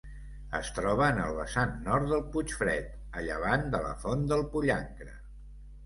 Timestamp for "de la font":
3.79-4.29